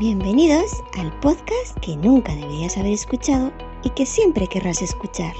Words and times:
Bienvenidos 0.00 0.82
al 0.98 1.12
podcast 1.20 1.78
que 1.82 1.94
nunca 1.94 2.34
deberías 2.34 2.78
haber 2.78 2.94
escuchado 2.94 3.52
y 3.84 3.90
que 3.90 4.06
siempre 4.06 4.46
querrás 4.46 4.80
escuchar. 4.80 5.34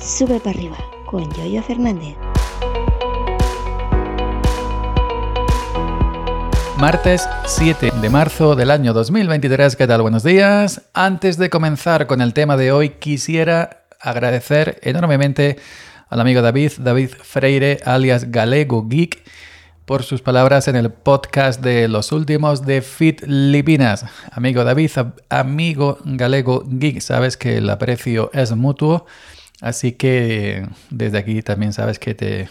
Sube 0.00 0.40
para 0.40 0.56
arriba 0.56 0.78
con 1.04 1.30
Yoyo 1.34 1.62
Fernández. 1.62 2.16
Martes 6.78 7.28
7 7.44 7.92
de 8.00 8.08
marzo 8.08 8.56
del 8.56 8.70
año 8.70 8.94
2023, 8.94 9.76
¿qué 9.76 9.86
tal? 9.86 10.00
Buenos 10.00 10.22
días. 10.22 10.80
Antes 10.94 11.36
de 11.36 11.50
comenzar 11.50 12.06
con 12.06 12.22
el 12.22 12.32
tema 12.32 12.56
de 12.56 12.72
hoy, 12.72 12.88
quisiera 12.88 13.84
agradecer 14.00 14.78
enormemente 14.80 15.58
al 16.08 16.22
amigo 16.22 16.40
David, 16.40 16.72
David 16.78 17.10
Freire, 17.10 17.80
alias 17.84 18.30
Galego 18.30 18.88
Geek, 18.88 19.22
por 19.84 20.02
sus 20.02 20.22
palabras 20.22 20.68
en 20.68 20.76
el 20.76 20.90
podcast 20.90 21.60
de 21.60 21.88
los 21.88 22.12
últimos 22.12 22.64
de 22.64 22.80
Fit 22.80 23.22
Lipinas. 23.26 24.06
Amigo 24.30 24.64
David, 24.64 24.90
amigo 25.28 25.98
Galego 26.04 26.64
Geek, 26.66 27.00
sabes 27.00 27.36
que 27.36 27.58
el 27.58 27.68
aprecio 27.68 28.30
es 28.32 28.52
mutuo, 28.52 29.06
así 29.60 29.92
que 29.92 30.66
desde 30.90 31.18
aquí 31.18 31.42
también 31.42 31.72
sabes 31.72 31.98
que 31.98 32.14
te, 32.14 32.48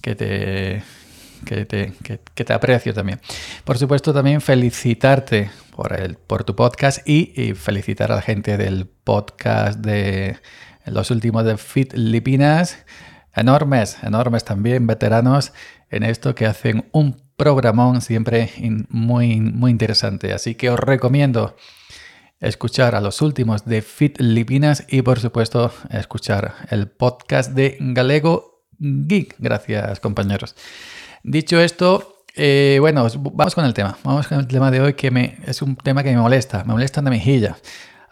que 0.00 0.14
te 0.14 0.82
que 1.44 1.66
te, 1.66 1.92
que, 2.02 2.44
te, 2.44 2.52
aprecio 2.54 2.94
también. 2.94 3.20
Por 3.64 3.76
supuesto, 3.76 4.14
también 4.14 4.40
felicitarte 4.40 5.50
por, 5.76 5.92
el, 5.92 6.14
por 6.14 6.44
tu 6.44 6.56
podcast 6.56 7.06
y, 7.06 7.52
felicitar 7.54 8.10
a 8.10 8.16
la 8.16 8.22
gente 8.22 8.56
del 8.56 8.86
podcast 8.86 9.80
de 9.80 10.38
los 10.86 11.10
últimos 11.10 11.44
de 11.44 11.58
Fit 11.58 11.92
Lipinas. 11.92 12.78
Enormes, 13.34 13.98
enormes 14.02 14.44
también, 14.44 14.86
veteranos 14.86 15.52
en 15.90 16.02
esto 16.02 16.34
que 16.34 16.46
hacen 16.46 16.88
un 16.92 17.16
programón 17.36 18.00
siempre 18.00 18.50
muy, 18.88 19.40
muy 19.40 19.70
interesante. 19.70 20.32
Así 20.32 20.54
que 20.54 20.70
os 20.70 20.78
recomiendo 20.78 21.56
escuchar 22.40 22.94
a 22.94 23.00
los 23.00 23.22
últimos 23.22 23.64
de 23.64 23.82
Fit 23.82 24.20
Lipinas 24.20 24.84
y 24.88 25.02
por 25.02 25.18
supuesto 25.18 25.72
escuchar 25.90 26.54
el 26.70 26.88
podcast 26.88 27.52
de 27.52 27.76
Galego 27.80 28.66
Geek. 28.78 29.36
Gracias 29.38 30.00
compañeros. 30.00 30.54
Dicho 31.22 31.58
esto, 31.60 32.24
eh, 32.36 32.78
bueno, 32.80 33.06
vamos 33.32 33.54
con 33.54 33.64
el 33.64 33.74
tema. 33.74 33.96
Vamos 34.04 34.26
con 34.26 34.38
el 34.38 34.46
tema 34.46 34.70
de 34.70 34.80
hoy 34.80 34.94
que 34.94 35.10
me, 35.10 35.38
es 35.46 35.62
un 35.62 35.76
tema 35.76 36.02
que 36.02 36.10
me 36.10 36.20
molesta. 36.20 36.64
Me 36.64 36.72
molesta 36.72 37.00
en 37.00 37.04
la 37.04 37.10
mejilla. 37.10 37.56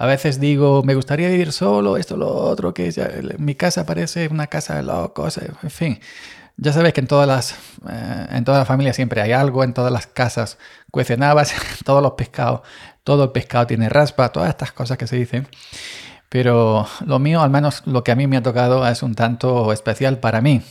A 0.02 0.06
veces 0.06 0.40
digo, 0.40 0.82
me 0.82 0.96
gustaría 0.96 1.28
vivir 1.28 1.52
solo, 1.52 1.96
esto, 1.96 2.16
lo 2.16 2.28
otro, 2.28 2.74
que 2.74 2.92
mi 3.38 3.54
casa 3.54 3.86
parece 3.86 4.26
una 4.26 4.48
casa 4.48 4.74
de 4.74 4.82
locos, 4.82 5.38
en 5.38 5.70
fin. 5.70 6.00
Ya 6.56 6.72
sabes 6.72 6.92
que 6.92 7.02
en 7.02 7.06
todas 7.06 7.28
las, 7.28 7.52
eh, 7.88 8.26
en 8.32 8.42
todas 8.42 8.58
las 8.58 8.66
familias 8.66 8.96
siempre 8.96 9.20
hay 9.20 9.30
algo, 9.30 9.62
en 9.62 9.72
todas 9.72 9.92
las 9.92 10.08
casas 10.08 10.58
cuecen 10.90 11.22
habas, 11.22 11.54
todos 11.84 12.02
los 12.02 12.14
pescados, 12.14 12.62
todo 13.04 13.22
el 13.22 13.30
pescado 13.30 13.68
tiene 13.68 13.88
raspa, 13.88 14.32
todas 14.32 14.48
estas 14.48 14.72
cosas 14.72 14.98
que 14.98 15.06
se 15.06 15.14
dicen. 15.14 15.46
Pero 16.28 16.88
lo 17.06 17.20
mío, 17.20 17.40
al 17.40 17.50
menos 17.50 17.86
lo 17.86 18.02
que 18.02 18.10
a 18.10 18.16
mí 18.16 18.26
me 18.26 18.38
ha 18.38 18.42
tocado, 18.42 18.84
es 18.88 19.04
un 19.04 19.14
tanto 19.14 19.72
especial 19.72 20.18
para 20.18 20.40
mí. 20.40 20.62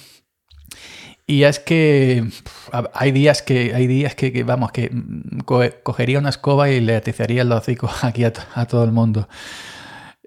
Y 1.32 1.46
es 1.46 1.60
que 1.60 2.26
hay 2.94 3.14
días 3.14 3.42
que, 3.42 3.74
hay 3.74 3.88
días 3.88 4.16
que, 4.16 4.44
vamos, 4.44 4.74
que 4.74 4.90
mm, 4.90 5.40
cogería 5.82 6.20
una 6.20 6.28
escoba 6.28 6.70
y 6.70 6.82
le 6.82 6.98
atizaría 6.98 7.44
el 7.44 7.52
hocico 7.54 7.90
aquí 8.02 8.26
a, 8.26 8.34
todo 8.66 8.84
el 8.84 8.92
mundo. 8.92 9.30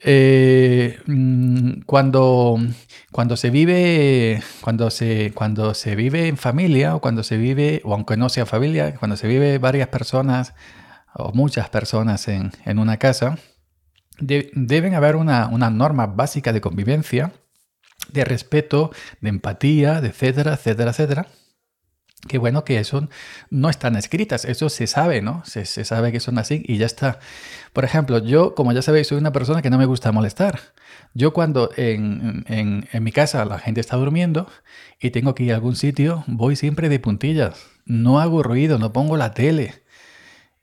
Eh, 0.03 0.99
mm, 1.05 1.83
cuando, 1.85 2.59
cuando 3.13 3.37
se 3.37 3.51
vive 3.51 4.43
cuando 4.63 4.89
se, 4.89 5.33
cuando 5.35 5.75
se 5.75 5.95
vive 5.95 6.27
en 6.27 6.39
familia 6.39 6.97
o 6.97 7.03
cuando 7.03 7.23
se 7.23 7.37
vive 7.37 7.83
o 7.85 7.93
aunque 7.93 8.17
no 8.17 8.31
sea 8.31 8.47
familia 8.47 8.95
cuando 8.97 9.17
se 9.19 9.29
vive 9.29 9.59
varias 9.59 9.89
personas 9.89 10.55
o 11.15 11.33
muchas 11.33 11.69
personas 11.71 12.29
en, 12.29 12.79
una 12.79 12.99
casa 12.99 13.39
deben 14.21 14.95
haber 14.95 15.17
una, 15.17 15.49
una 15.49 15.71
norma 15.71 16.07
básica 16.07 16.53
de 16.53 16.61
convivencia 16.61 17.33
de 18.11 18.25
respeto, 18.25 18.91
de 19.21 19.31
empatía, 19.31 19.99
etcétera, 19.99 20.55
etcétera, 20.55 20.91
etcétera. 20.91 21.27
Que 22.29 22.39
bueno 22.39 22.65
que 22.65 22.79
eso 22.79 23.09
no 23.51 23.69
están 23.69 23.97
escritas, 23.97 24.47
eso 24.47 24.71
se 24.71 24.87
sabe, 24.87 25.21
¿no? 25.21 25.43
Se, 25.45 25.67
sabe 25.67 26.11
que 26.11 26.21
son 26.21 26.39
así 26.39 26.63
y 26.67 26.79
ya 26.79 26.87
está. 26.87 27.19
Por 27.75 27.85
ejemplo, 27.85 28.19
yo, 28.19 28.55
como 28.55 28.73
ya 28.73 28.81
sabéis, 28.81 29.09
soy 29.09 29.19
una 29.19 29.33
persona 29.33 29.61
que 29.61 29.69
no 29.69 29.77
me 29.77 29.85
gusta 29.85 30.11
molestar. 30.11 30.59
Yo 31.13 31.35
cuando 31.35 31.71
en, 31.77 32.45
en 32.49 33.05
mi 33.05 33.13
casa 33.13 33.45
la 33.45 33.59
gente 33.59 33.81
está 33.81 33.97
durmiendo 33.97 34.49
y 35.01 35.11
tengo 35.11 35.35
que 35.35 35.45
ir 35.45 35.53
a 35.53 35.57
algún 35.57 35.77
sitio, 35.77 36.25
voy 36.27 36.57
siempre 36.57 36.89
de 36.89 36.99
puntillas. 36.99 37.67
No 37.85 38.21
hago 38.21 38.43
ruido, 38.43 38.79
no 38.79 38.93
pongo 38.93 39.19
la 39.19 39.35
tele. 39.35 39.85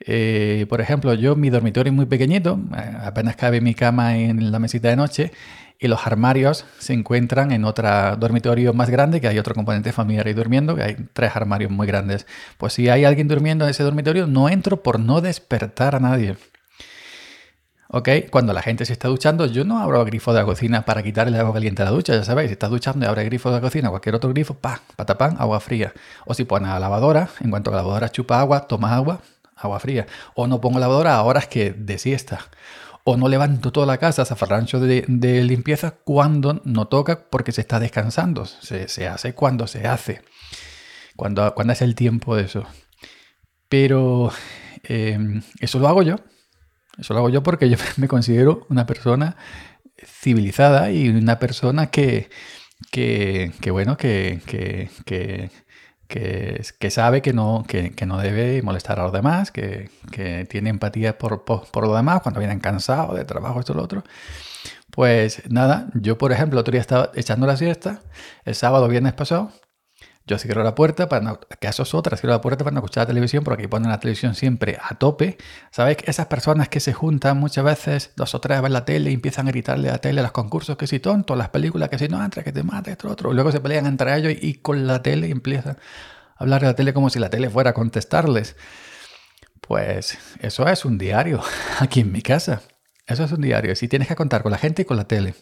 Eh, 0.06 0.66
por 0.70 0.82
ejemplo, 0.82 1.14
yo 1.14 1.36
mi 1.36 1.50
dormitorio 1.50 1.92
es 1.92 1.96
muy 1.96 2.08
pequeñito, 2.08 2.60
eh, 2.76 2.98
apenas 3.02 3.36
cabe 3.36 3.62
mi 3.62 3.76
cama 3.76 4.18
en 4.18 4.52
la 4.52 4.60
mesita 4.60 4.90
de 4.90 4.96
noche 4.96 5.32
y 5.82 5.88
los 5.88 6.06
armarios 6.06 6.64
se 6.78 6.94
encuentran 6.94 7.52
en 7.52 7.66
otro 7.66 8.16
dormitorio 8.16 8.72
más 8.72 8.92
grande, 8.92 9.20
que 9.20 9.28
hay 9.28 9.40
otro 9.40 9.56
componente 9.56 9.92
familiar 9.92 10.28
ahí 10.28 10.34
durmiendo, 10.34 10.76
que 10.76 10.84
hay 10.84 10.96
tres 11.12 11.36
armarios 11.36 11.72
muy 11.72 11.88
grandes. 11.88 12.28
Pues 12.60 12.74
si 12.74 12.88
hay 12.88 13.04
alguien 13.04 13.28
durmiendo 13.28 13.66
en 13.66 13.72
ese 13.72 13.82
dormitorio, 13.82 14.28
no 14.28 14.48
entro 14.48 14.84
por 14.84 15.00
no 15.00 15.22
despertar 15.22 15.96
a 15.96 16.00
nadie. 16.00 16.38
¿Ok? 17.88 18.10
Cuando 18.30 18.54
la 18.54 18.62
gente 18.62 18.86
se 18.86 18.94
está 18.94 19.08
duchando, 19.08 19.48
yo 19.48 19.66
no 19.66 19.80
abro 19.80 20.00
el 20.00 20.06
grifo 20.06 20.32
de 20.34 20.40
la 20.40 20.46
cocina 20.46 20.86
para 20.86 21.02
quitarle 21.02 21.34
el 21.34 21.42
agua 21.42 21.54
caliente 21.54 21.82
a 21.82 21.86
la 21.86 21.92
ducha, 21.92 22.14
ya 22.14 22.24
sabéis, 22.24 22.50
si 22.50 22.54
estás 22.54 22.70
duchando 22.70 23.04
y 23.04 23.10
abre 23.10 23.24
el 23.24 23.30
grifo 23.30 23.50
de 23.50 23.56
la 23.56 23.62
cocina, 23.62 23.90
cualquier 23.90 24.14
otro 24.14 24.30
grifo, 24.30 24.54
pa, 24.54 24.82
patapán, 24.96 25.36
agua 25.40 25.60
fría. 25.60 25.94
O 26.26 26.36
si 26.36 26.46
pones 26.46 26.70
a 26.70 26.74
la 26.74 26.80
lavadora, 26.82 27.30
en 27.42 27.50
cuanto 27.50 27.72
la 27.72 27.78
lavadora 27.78 28.10
chupa 28.10 28.40
agua, 28.40 28.68
toma 28.68 28.94
agua, 28.94 29.22
agua 29.56 29.80
fría. 29.80 30.06
O 30.36 30.46
no 30.46 30.62
pongo 30.62 30.78
lavadora 30.78 31.16
a 31.16 31.24
horas 31.24 31.48
que 31.48 31.74
de 31.74 31.98
siesta. 31.98 32.40
O 33.04 33.18
no 33.18 33.28
levanto 33.28 33.72
toda 33.72 33.88
la 33.88 33.98
casa, 33.98 34.26
zafarrancho 34.26 34.80
de, 34.80 35.06
de 35.08 35.44
limpieza 35.44 35.92
cuando 35.92 36.62
no 36.66 36.88
toca 36.88 37.30
porque 37.30 37.52
se 37.52 37.62
está 37.62 37.80
descansando. 37.80 38.46
Se, 38.46 38.88
se 38.88 39.08
hace 39.08 39.34
cuando 39.34 39.68
se 39.68 39.88
hace. 39.88 40.22
Cuando, 41.16 41.54
cuando 41.56 41.74
es 41.74 41.82
el 41.82 41.96
tiempo 41.96 42.36
de 42.36 42.44
eso. 42.44 42.66
Pero 43.70 44.32
em, 44.84 45.42
eso 45.60 45.80
lo 45.80 45.88
hago 45.88 46.04
yo. 46.04 46.18
Eso 46.98 47.14
lo 47.14 47.20
hago 47.20 47.30
yo 47.30 47.42
porque 47.44 47.70
yo 47.70 47.78
me 47.98 48.08
considero 48.08 48.66
una 48.70 48.86
persona 48.86 49.38
civilizada 50.06 50.92
y 50.92 51.10
una 51.10 51.40
persona 51.40 51.88
que, 51.88 52.30
que, 52.92 53.52
que 53.62 53.72
bueno, 53.72 53.98
que, 53.98 54.42
que, 54.46 55.52
que, 56.12 56.92
sabe 56.92 57.22
que 57.22 57.32
no, 57.32 57.64
que, 57.68 58.06
no 58.06 58.18
debe 58.18 58.62
molestar 58.62 59.00
a 59.00 59.04
los 59.04 59.14
demás, 59.14 59.52
que, 59.52 59.90
tiene 60.50 60.70
empatía 60.70 61.18
por, 61.18 61.44
por, 61.46 61.88
lo 61.88 61.96
demás 61.96 62.22
cuando 62.22 62.40
vienen 62.40 62.60
cansados 62.60 63.16
de 63.16 63.24
trabajo, 63.26 63.60
esto, 63.60 63.74
lo 63.74 63.84
otro. 63.84 64.04
Pues 64.92 65.44
nada, 65.50 65.88
yo 65.94 66.18
por 66.18 66.34
ejemplo, 66.34 66.60
otro 66.60 66.74
día 66.74 66.82
estaba 66.82 67.12
echando 67.16 67.48
la 67.48 67.56
siesta, 67.56 68.02
el 68.44 68.56
sábado, 68.56 68.90
viernes 68.90 69.14
pasado, 69.14 69.52
yo 70.32 70.38
cierro 70.38 70.64
la 70.64 70.76
puerta 70.76 71.10
para 71.10 71.22
no, 71.22 71.40
que 71.42 71.68
eso 71.68 71.84
es 71.84 71.94
otra, 71.94 72.16
cierro 72.16 72.34
la 72.34 72.40
puerta 72.40 72.64
para 72.64 72.74
no 72.74 72.80
escuchar 72.80 73.04
la 73.04 73.08
televisión, 73.08 73.44
porque 73.44 73.64
aquí 73.64 73.68
ponen 73.68 73.90
la 73.90 74.00
televisión 74.00 74.34
siempre 74.34 74.80
a 74.82 74.96
tope. 74.96 75.38
¿Sabéis? 75.72 75.98
Esas 76.06 76.28
personas 76.28 76.70
que 76.70 76.80
se 76.80 76.94
juntan 76.94 77.38
muchas 77.38 77.66
veces, 77.66 78.12
dos 78.16 78.34
o 78.34 78.40
tres 78.40 78.58
a 78.58 78.62
ver 78.62 78.72
la 78.72 78.86
tele 78.86 79.12
y 79.12 79.14
empiezan 79.14 79.50
a 79.50 79.52
gritarle 79.52 79.90
a 79.90 79.94
la 79.94 79.98
tele 79.98 80.22
los 80.22 80.32
concursos 80.32 80.78
que 80.78 80.88
si 80.88 81.02
tonto, 81.02 81.36
las 81.36 81.50
películas 81.50 81.90
que 81.90 81.98
si 81.98 82.08
no 82.08 82.24
entra, 82.24 82.44
que 82.44 82.54
te 82.54 82.64
mata, 82.64 82.92
esto, 82.92 83.10
otro. 83.10 83.34
Luego 83.34 83.52
se 83.52 83.60
pelean 83.60 83.86
entre 83.88 84.16
ellos 84.16 84.34
y, 84.42 84.54
con 84.56 84.88
la 84.88 85.02
tele 85.02 85.30
empiezan 85.30 85.76
a 86.38 86.44
hablar 86.44 86.62
de 86.62 86.68
la 86.68 86.76
tele 86.76 86.94
como 86.94 87.10
si 87.10 87.20
la 87.20 87.30
tele 87.30 87.50
fuera 87.50 87.72
a 87.72 87.74
contestarles. 87.74 88.56
Pues 89.60 90.18
eso 90.40 90.66
es 90.66 90.86
un 90.86 90.98
diario 90.98 91.42
aquí 91.80 92.00
en 92.00 92.12
mi 92.14 92.22
casa. 92.22 92.62
Eso 93.06 93.26
es 93.26 93.32
un 93.34 93.42
diario. 93.42 93.76
Si 93.76 93.90
tienes 93.90 94.08
que 94.08 94.16
contar 94.16 94.44
con 94.44 94.54
la 94.54 94.58
gente 94.58 94.84
y 94.84 94.86
con 94.86 94.96
la 94.96 95.06
tele. 95.10 95.36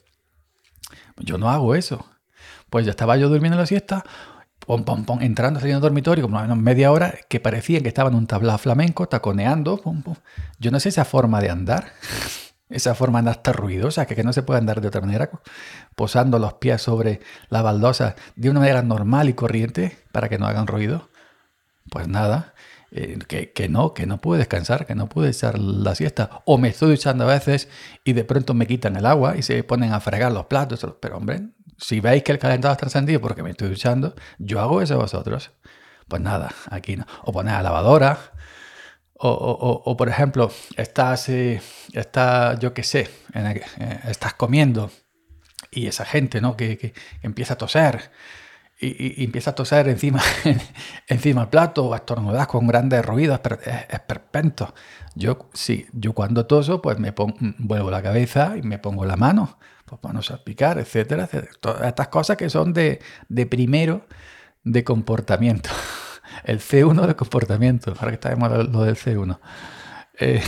Yo 1.18 1.38
no 1.38 1.52
hago 1.52 1.76
eso. 1.76 2.10
Pues 2.72 2.86
ya 2.86 2.92
estaba 2.92 3.18
yo 3.18 3.30
durmiendo 3.30 3.56
en 3.56 3.62
la 3.62 3.68
siesta 3.68 4.04
pom, 4.66 4.84
pom, 4.84 5.04
pom, 5.06 5.22
entrando, 5.22 5.60
saliendo 5.60 5.82
del 5.82 5.92
dormitorio, 5.92 6.24
como 6.24 6.56
media 6.56 6.92
hora, 6.92 7.16
que 7.28 7.40
parecía 7.40 7.82
que 7.82 7.88
estaba 7.88 8.10
en 8.10 8.16
un 8.16 8.28
tablado 8.28 8.58
flamenco, 8.58 9.08
taconeando. 9.08 9.82
Yo 10.60 10.72
no 10.72 10.80
sé 10.80 10.90
esa 10.90 11.06
forma 11.06 11.42
de 11.42 11.50
andar, 11.50 11.94
esa 12.70 12.96
forma 12.96 13.20
de 13.20 13.30
andar 13.30 13.44
tan 13.44 13.54
ruidosa, 13.56 14.06
que, 14.06 14.16
que 14.16 14.24
no 14.24 14.34
se 14.34 14.44
puede 14.44 14.60
andar 14.60 14.82
de 14.82 14.88
otra 14.88 15.02
manera, 15.02 15.30
posando 15.96 16.40
los 16.40 16.54
pies 16.56 16.82
sobre 16.82 17.22
la 17.50 17.62
baldosa 17.62 18.16
de 18.36 18.50
una 18.50 18.60
manera 18.60 18.82
normal 18.82 19.30
y 19.30 19.34
corriente 19.34 19.98
para 20.12 20.30
que 20.30 20.38
no 20.38 20.46
hagan 20.46 20.68
ruido. 20.68 21.10
Pues 21.90 22.08
nada, 22.08 22.54
eh, 22.92 23.20
que, 23.28 23.52
que, 23.52 23.70
no, 23.70 23.94
que 23.94 24.08
no 24.08 24.20
puedo 24.20 24.40
descansar, 24.40 24.86
que 24.88 24.96
no 24.96 25.08
puedo 25.10 25.28
echar 25.28 25.60
la 25.60 25.94
siesta. 25.96 26.42
O 26.46 26.58
me 26.58 26.70
estoy 26.70 26.92
duchando 26.92 27.24
a 27.24 27.28
veces 27.28 27.70
y 28.04 28.14
de 28.14 28.24
pronto 28.24 28.54
me 28.54 28.66
quitan 28.66 28.96
el 28.96 29.06
agua 29.06 29.38
y 29.38 29.44
se 29.44 29.64
ponen 29.64 29.94
a 29.94 30.00
fregar 30.00 30.32
los 30.32 30.46
platos. 30.48 30.86
Pero 31.00 31.18
hombre, 31.18 31.50
si 31.80 32.00
veis 32.00 32.24
que 32.24 32.32
el 32.32 32.40
calentador 32.40 32.76
está 32.76 32.86
encendido 32.86 33.22
porque 33.22 33.44
me 33.44 33.52
estoy 33.52 33.70
duchando, 33.70 34.16
yo 34.38 34.60
hago 34.60 34.82
eso 34.82 34.98
vosotros. 34.98 35.52
Pues 36.08 36.22
nada, 36.22 36.52
aquí 36.70 36.96
no. 36.96 37.06
O 37.24 37.32
poner 37.32 37.56
a 37.56 37.62
lavadora. 37.62 38.18
O, 39.22 39.30
o, 39.86 39.98
por 39.98 40.08
ejemplo, 40.08 40.50
estás, 40.78 41.28
eh, 41.28 41.62
yo 42.60 42.74
qué 42.74 42.84
sé, 42.84 43.10
eh, 43.34 44.00
estás 44.06 44.34
comiendo 44.34 44.92
y 45.72 45.88
esa 45.88 46.06
gente 46.06 46.40
¿no? 46.40 46.56
que, 46.56 46.94
empieza 47.22 47.56
a 47.56 47.58
toser 47.58 48.12
y, 48.80 49.24
empieza 49.24 49.52
a 49.52 49.56
toser 49.56 49.88
encima, 49.90 50.22
encima 51.08 51.42
del 51.42 51.50
plato 51.50 51.86
o 51.86 51.94
a 51.94 51.98
estornudar 51.98 52.48
con 52.48 52.68
grandes 52.68 53.06
ruidos, 53.06 53.40
pero 53.40 53.60
es, 53.62 53.86
esperpento. 53.90 54.74
Yo, 55.16 55.50
sí, 55.54 55.88
yo 55.92 56.14
cuando 56.14 56.46
toso, 56.46 56.82
pues 56.82 57.00
me 57.00 57.12
pongo, 57.12 57.36
vuelvo 57.58 57.92
la 57.92 58.02
cabeza 58.02 58.56
y 58.58 58.62
me 58.62 58.80
pongo 58.80 59.06
la 59.06 59.18
mano, 59.18 59.58
pues 59.86 60.00
para 60.00 60.14
no 60.14 60.22
salpicar, 60.22 60.78
etcétera. 60.78 61.28
Todas 61.60 61.88
estas 61.88 62.08
cosas 62.08 62.38
que 62.38 62.50
son 62.50 62.74
de, 62.74 63.00
de 63.28 63.46
primero 63.46 64.06
de 64.64 64.84
comportamiento. 64.84 65.70
El 66.46 66.60
C1 66.60 67.08
de 67.08 67.16
comportamiento, 67.16 67.94
ahora 67.98 68.12
que 68.12 68.16
estamos 68.16 68.70
lo 68.70 68.84
del 68.84 68.96
C1. 68.96 69.40
Eh, 70.20 70.42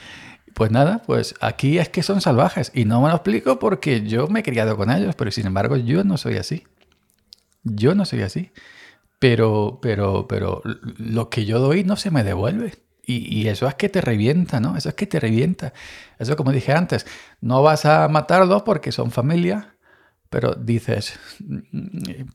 pues 0.54 0.70
nada, 0.70 1.02
pues 1.04 1.34
aquí 1.40 1.78
es 1.78 1.88
que 1.90 2.02
son 2.02 2.20
salvajes 2.20 2.70
y 2.74 2.86
no 2.86 3.02
me 3.02 3.08
lo 3.08 3.16
explico 3.16 3.58
porque 3.58 4.02
yo 4.02 4.28
me 4.28 4.40
he 4.40 4.42
criado 4.42 4.76
con 4.76 4.90
ellos, 4.90 5.14
pero 5.16 5.30
sin 5.30 5.46
embargo 5.46 5.76
yo 5.76 6.02
no 6.04 6.16
soy 6.16 6.36
así. 6.36 6.64
Yo 7.64 7.94
no 7.94 8.04
soy 8.04 8.22
así. 8.22 8.52
Pero, 9.18 9.78
pero, 9.80 10.28
pero 10.28 10.62
lo 10.64 11.30
que 11.30 11.44
yo 11.46 11.58
doy 11.58 11.84
no 11.84 11.96
se 11.96 12.10
me 12.10 12.24
devuelve. 12.24 12.74
Y, 13.06 13.48
eso 13.48 13.68
es 13.68 13.74
que 13.74 13.90
te 13.90 14.00
revienta, 14.00 14.60
¿no? 14.60 14.76
Eso 14.76 14.88
es 14.88 14.94
que 14.94 15.06
te 15.06 15.20
revienta. 15.20 15.74
Eso 16.18 16.36
como 16.36 16.52
dije 16.52 16.72
antes, 16.72 17.06
no 17.40 17.62
vas 17.62 17.84
a 17.84 18.08
matarlos 18.08 18.62
porque 18.62 18.92
son 18.92 19.10
familia, 19.10 19.76
pero 20.30 20.54
dices, 20.54 21.18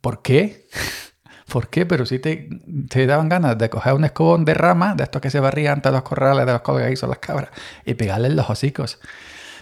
¿por 0.01 0.21
qué? 0.21 0.67
¿Por 1.51 1.69
qué? 1.69 1.87
Pero 1.87 2.05
si 2.05 2.19
te, 2.19 2.47
te, 2.87 3.07
daban 3.07 3.29
ganas 3.29 3.57
de 3.57 3.69
coger 3.71 3.93
un 3.93 4.05
escobón 4.05 4.45
de 4.45 4.53
rama, 4.53 4.93
de 4.93 5.03
estos 5.03 5.21
que 5.21 5.31
se 5.31 5.39
barrían 5.39 5.75
ante 5.75 5.91
los 5.91 6.03
corrales 6.03 6.45
de 6.45 6.53
los 6.53 6.99
son 6.99 7.09
las 7.09 7.19
cabras, 7.19 7.49
y 7.85 7.95
pegarles 7.95 8.33
los 8.33 8.47
hocicos. 8.49 8.99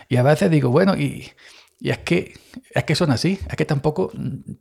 Y 0.10 0.18
a 0.18 0.24
veces 0.24 0.52
digo, 0.52 0.70
bueno, 0.70 0.96
y, 0.98 1.32
y 1.80 1.90
es 1.90 2.00
que 2.00 2.34
es 2.74 2.84
que 2.84 2.96
son 2.96 3.12
así, 3.12 3.40
es 3.50 3.56
que 3.56 3.66
tampoco, 3.66 4.12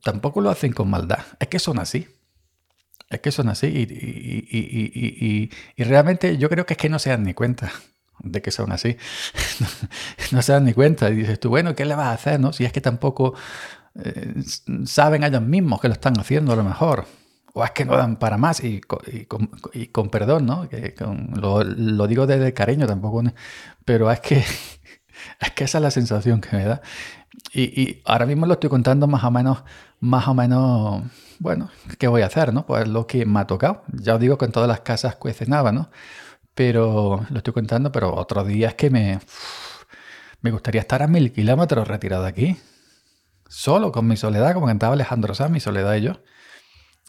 tampoco 0.03 0.41
lo 0.41 0.51
hacen 0.51 0.73
con 0.73 0.91
maldad, 0.91 1.21
es 1.41 1.49
que 1.49 1.59
son 1.59 1.79
así. 1.79 2.07
Es 3.09 3.21
que 3.21 3.31
son 3.31 3.49
así 3.49 3.69
y, 3.69 3.83
y, 4.51 5.51
y, 5.77 5.85
realmente 5.85 6.39
yo 6.39 6.49
creo 6.49 6.67
que 6.67 6.75
es 6.75 6.79
que 6.79 6.89
no 6.89 6.99
se 6.99 7.11
dan 7.11 7.23
ni 7.23 7.35
cuenta 7.35 7.71
de 8.19 8.43
que 8.43 8.51
son 8.51 8.73
así. 8.73 8.97
no 10.33 10.43
se 10.43 10.53
dan 10.53 10.65
ni 10.65 10.73
cuenta. 10.73 11.09
Y 11.11 11.17
dices 11.17 11.39
tú, 11.39 11.51
bueno, 11.51 11.75
¿qué 11.75 11.85
le 11.85 11.95
vas 11.95 12.07
a 12.07 12.13
hacer? 12.13 12.41
No? 12.41 12.53
Si 12.53 12.65
es 12.65 12.73
que 12.73 12.81
tampoco 12.81 13.35
eh, 14.03 14.35
saben 14.85 15.25
ellos 15.25 15.43
mismos 15.43 15.81
que 15.81 15.89
lo 15.89 15.95
están 15.95 16.19
haciendo 16.19 16.53
a 16.53 16.57
lo 16.57 16.65
mejor. 16.65 17.07
O 17.55 17.65
es 17.65 17.71
que 17.71 17.87
no 17.87 17.97
dan 17.97 18.17
para 18.17 18.37
más 18.37 18.63
y, 18.63 18.81
con, 18.83 20.11
perdón, 20.11 20.45
¿no? 20.45 20.69
Lo, 21.37 22.07
digo 22.07 22.27
desde 22.27 22.53
cariño 22.53 22.87
tampoco. 22.87 23.23
Pero 23.85 24.11
es 24.11 24.21
que 24.21 24.45
es 25.41 25.51
que 25.53 25.65
esa 25.65 25.79
es 25.79 25.83
la 25.83 25.91
sensación 25.91 26.41
que 26.41 26.57
me 26.57 26.65
da. 26.65 26.83
Y, 27.53 28.03
ahora 28.05 28.27
mismo 28.27 28.47
lo 28.47 28.55
estoy 28.55 28.71
contando 28.71 29.07
más 29.07 29.25
o 29.25 29.31
menos, 29.31 29.63
más 30.01 30.29
o 30.29 30.35
menos, 30.35 31.03
bueno, 31.39 31.71
¿qué 31.99 32.09
voy 32.09 32.23
a 32.23 32.27
hacer, 32.27 32.53
no? 32.53 32.67
Pues 32.67 32.89
lo 32.89 33.07
que 33.07 33.25
me 33.27 33.41
ha 33.41 33.47
tocado. 33.47 33.83
Ya 33.93 34.15
os 34.15 34.21
digo 34.21 34.39
que 34.39 34.47
en 34.47 34.53
todas 34.53 34.69
las 34.69 34.81
casas 34.81 35.17
cuecenaba, 35.17 35.73
¿no? 35.73 35.91
Pero 36.55 37.27
lo 37.31 37.39
estoy 37.39 37.53
contando, 37.53 37.93
pero 37.93 38.15
otros 38.15 38.47
días 38.47 38.75
que 38.75 38.91
me, 38.91 39.21
me 40.41 40.51
gustaría 40.51 40.81
estar 40.81 41.03
a 41.03 41.07
mil 41.07 41.33
kilómetros 41.33 41.87
retirado 41.89 42.27
aquí. 42.27 42.57
Solo, 43.49 43.93
con 43.93 44.07
mi 44.07 44.17
soledad, 44.17 44.55
como 44.55 44.67
cantaba 44.67 44.95
Alejandro 44.95 45.35
Sanz, 45.35 45.51
mi 45.51 45.61
soledad 45.61 45.95
y 45.95 46.03
yo. 46.03 46.21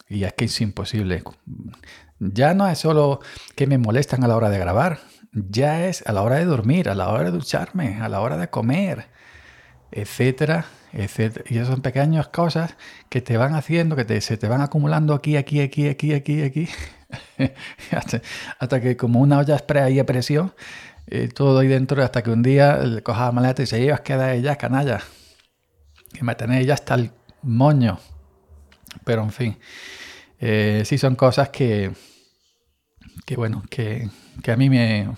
Y 0.08 0.24
es 0.24 0.32
que 0.34 0.46
es 0.46 0.60
imposible. 0.60 1.22
Ya 2.20 2.54
no 2.54 2.68
es 2.68 2.78
solo 2.78 3.20
que 3.54 3.66
me 3.66 3.78
molestan 3.78 4.24
a 4.24 4.28
la 4.28 4.36
hora 4.36 4.50
de 4.50 4.58
grabar, 4.58 4.98
ya 5.32 5.86
es 5.86 6.06
a 6.06 6.12
la 6.12 6.22
hora 6.22 6.36
de 6.36 6.44
dormir, 6.44 6.88
a 6.88 6.94
la 6.94 7.08
hora 7.08 7.24
de 7.24 7.30
ducharme, 7.30 8.00
a 8.00 8.08
la 8.08 8.20
hora 8.20 8.36
de 8.36 8.50
comer, 8.50 9.06
etcétera, 9.92 10.66
etcétera. 10.92 11.44
Y 11.48 11.56
esas 11.56 11.68
son 11.68 11.82
pequeñas 11.82 12.28
cosas 12.28 12.76
que 13.08 13.20
te 13.20 13.36
van 13.36 13.54
haciendo, 13.54 13.96
que 13.96 14.20
se 14.20 14.36
te 14.36 14.48
van 14.48 14.60
acumulando 14.60 15.14
aquí, 15.14 15.36
aquí, 15.36 15.60
aquí, 15.60 15.88
aquí, 15.88 16.12
aquí, 16.12 16.42
aquí, 16.42 16.68
hasta, 18.58 18.80
que 18.80 18.96
como 18.96 19.20
una 19.20 19.38
olla 19.38 19.58
spray 19.58 19.84
ahí 19.84 19.98
a 19.98 20.06
presión, 20.06 20.54
eh, 21.06 21.28
todo 21.28 21.60
ahí 21.60 21.68
dentro, 21.68 22.02
hasta 22.02 22.22
que 22.22 22.30
un 22.30 22.42
día 22.42 22.80
cojas 23.02 23.26
la 23.26 23.32
maleta 23.32 23.62
y 23.62 23.66
se 23.66 23.80
llevas, 23.80 24.00
queda 24.00 24.34
ella 24.34 24.56
canalla. 24.56 25.00
Y 26.20 26.24
me 26.24 26.34
tenéis 26.34 26.66
ya 26.66 26.74
hasta 26.74 26.94
el 26.94 27.12
moño. 27.42 27.98
Pero 29.04 29.22
en 29.22 29.30
fin, 29.30 29.58
eh, 30.40 30.82
sí 30.84 30.98
son 30.98 31.16
cosas 31.16 31.50
que, 31.50 31.92
que 33.26 33.36
bueno, 33.36 33.62
que, 33.70 34.08
que 34.42 34.52
a 34.52 34.56
mí 34.56 34.70
me... 34.70 35.10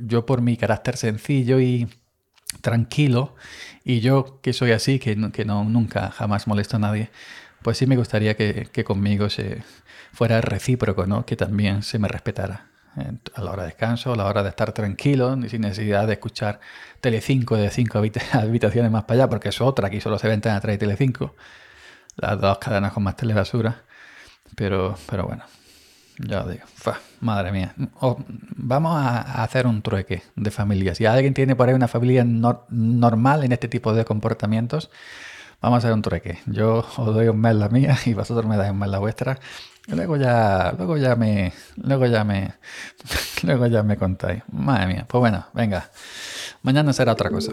Yo 0.00 0.26
por 0.26 0.42
mi 0.42 0.56
carácter 0.56 0.96
sencillo 0.96 1.60
y 1.60 1.88
tranquilo, 2.60 3.34
y 3.84 4.00
yo 4.00 4.40
que 4.42 4.52
soy 4.52 4.72
así, 4.72 4.98
que, 4.98 5.30
que 5.32 5.44
no, 5.44 5.64
nunca 5.64 6.10
jamás 6.10 6.46
molesto 6.46 6.76
a 6.76 6.80
nadie, 6.80 7.10
pues 7.62 7.78
sí 7.78 7.86
me 7.86 7.96
gustaría 7.96 8.36
que, 8.36 8.68
que 8.72 8.84
conmigo 8.84 9.30
se 9.30 9.62
fuera 10.12 10.40
recíproco, 10.40 11.06
¿no? 11.06 11.26
Que 11.26 11.36
también 11.36 11.82
se 11.82 11.98
me 11.98 12.08
respetara 12.08 12.68
a 13.34 13.42
la 13.42 13.52
hora 13.52 13.62
de 13.62 13.68
descanso, 13.68 14.12
a 14.12 14.16
la 14.16 14.26
hora 14.26 14.42
de 14.42 14.48
estar 14.48 14.72
tranquilo, 14.72 15.36
sin 15.48 15.60
necesidad 15.60 16.06
de 16.06 16.14
escuchar 16.14 16.60
Telecinco 17.00 17.56
de 17.56 17.70
cinco 17.70 17.98
habitaciones 18.32 18.90
más 18.90 19.04
para 19.04 19.22
allá, 19.22 19.28
porque 19.28 19.50
es 19.50 19.60
otra, 19.60 19.88
aquí 19.88 20.00
solo 20.00 20.18
se 20.18 20.28
venden 20.28 20.52
a 20.52 20.60
través 20.60 20.78
de 20.78 20.86
Telecinco, 20.86 21.34
las 22.18 22.40
dos 22.40 22.58
cadenas 22.58 22.92
con 22.92 23.02
más 23.04 23.16
telebasura, 23.16 23.82
pero, 24.56 24.96
pero 25.08 25.24
bueno, 25.26 25.44
ya 26.18 26.44
digo, 26.44 26.64
madre 27.20 27.52
mía. 27.52 27.74
vamos 28.56 28.96
a, 28.96 29.42
hacer 29.42 29.66
un 29.66 29.82
trueque 29.82 30.22
de 30.34 30.50
familias. 30.50 30.98
Si 30.98 31.06
alguien 31.06 31.32
tiene 31.32 31.54
por 31.54 31.68
ahí 31.68 31.74
una 31.74 31.88
familia 31.88 32.24
normal 32.24 33.44
en 33.44 33.52
este 33.52 33.68
tipo 33.68 33.94
de 33.94 34.04
comportamientos, 34.04 34.90
vamos 35.60 35.76
a 35.76 35.78
hacer 35.78 35.92
un 35.92 36.02
trueque. 36.02 36.40
Yo 36.46 36.84
os 36.96 37.14
doy 37.14 37.28
un 37.28 37.40
mes 37.40 37.54
la 37.54 37.68
mía 37.68 37.96
y 38.04 38.14
vosotros 38.14 38.46
me 38.46 38.56
dais 38.56 38.72
un 38.72 38.78
mes 38.78 38.90
la 38.90 38.98
vuestra. 38.98 39.38
Y 39.86 39.92
luego 39.94 40.16
ya, 40.16 40.74
luego 40.76 40.96
ya 40.96 41.16
me, 41.16 41.52
luego 41.76 42.06
ya 42.06 42.24
me, 42.24 42.52
luego 43.44 43.66
ya 43.68 43.82
me 43.82 43.96
contáis. 43.96 44.42
Madre 44.52 44.86
mía. 44.86 45.06
Pues 45.08 45.20
bueno, 45.20 45.46
venga. 45.54 45.90
Mañana 46.62 46.92
será 46.92 47.12
otra 47.12 47.30
cosa. 47.30 47.52